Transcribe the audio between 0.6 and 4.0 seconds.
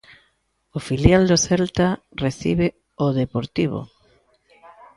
O filial do Celta recibe o Deportivo.